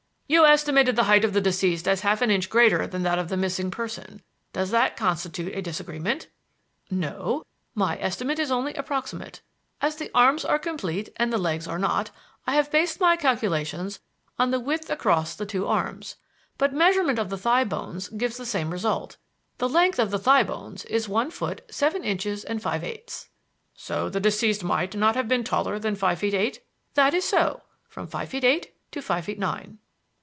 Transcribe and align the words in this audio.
"You 0.31 0.45
estimated 0.45 0.95
the 0.95 1.03
height 1.03 1.25
of 1.25 1.33
the 1.33 1.41
deceased 1.41 1.89
as 1.89 1.99
half 2.01 2.21
an 2.21 2.31
inch 2.31 2.49
greater 2.49 2.87
than 2.87 3.03
that 3.03 3.19
of 3.19 3.27
the 3.27 3.35
missing 3.35 3.69
person. 3.69 4.21
Does 4.53 4.71
that 4.71 4.95
constitute 4.95 5.53
a 5.53 5.61
disagreement?" 5.61 6.27
"No; 6.89 7.43
my 7.75 7.97
estimate 7.99 8.39
is 8.39 8.49
only 8.49 8.73
approximate. 8.75 9.41
As 9.81 9.97
the 9.97 10.09
arms 10.15 10.45
are 10.45 10.57
complete 10.57 11.09
and 11.17 11.33
the 11.33 11.37
legs 11.37 11.67
are 11.67 11.77
not, 11.77 12.11
I 12.47 12.55
have 12.55 12.71
based 12.71 13.01
my 13.01 13.17
calculations 13.17 13.99
on 14.39 14.51
the 14.51 14.59
width 14.61 14.89
across 14.89 15.35
the 15.35 15.45
two 15.45 15.67
arms. 15.67 16.15
But 16.57 16.71
measurement 16.73 17.19
of 17.19 17.29
the 17.29 17.37
thigh 17.37 17.65
bones 17.65 18.07
gives 18.07 18.37
the 18.37 18.45
same 18.45 18.71
result. 18.71 19.17
The 19.57 19.67
length 19.67 19.99
of 19.99 20.11
the 20.11 20.17
thigh 20.19 20.43
bones 20.43 20.85
is 20.85 21.09
one 21.09 21.29
foot 21.31 21.61
seven 21.69 22.05
inches 22.05 22.45
and 22.45 22.61
five 22.61 22.85
eighths." 22.85 23.27
"So 23.75 24.07
the 24.07 24.21
deceased 24.21 24.63
might 24.63 24.95
not 24.95 25.15
have 25.15 25.27
been 25.27 25.43
taller 25.43 25.77
than 25.77 25.97
five 25.97 26.19
feet 26.19 26.33
eight?" 26.33 26.61
"That 26.93 27.13
is 27.13 27.25
so; 27.25 27.63
from 27.89 28.07
five 28.07 28.29
feet 28.29 28.45
eight 28.45 28.73
to 28.93 29.01
five 29.01 29.25
feet 29.25 29.37
nine." 29.37 29.79